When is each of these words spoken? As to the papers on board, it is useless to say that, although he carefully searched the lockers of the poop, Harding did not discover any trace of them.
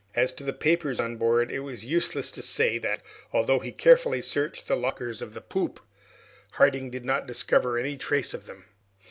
As 0.15 0.33
to 0.33 0.43
the 0.43 0.51
papers 0.51 0.99
on 0.99 1.17
board, 1.17 1.51
it 1.51 1.63
is 1.63 1.85
useless 1.85 2.31
to 2.31 2.41
say 2.41 2.79
that, 2.79 3.03
although 3.31 3.59
he 3.59 3.71
carefully 3.71 4.19
searched 4.19 4.65
the 4.65 4.75
lockers 4.75 5.21
of 5.21 5.35
the 5.35 5.41
poop, 5.41 5.79
Harding 6.53 6.89
did 6.89 7.05
not 7.05 7.27
discover 7.27 7.77
any 7.77 7.97
trace 7.97 8.33
of 8.33 8.47
them. 8.47 8.65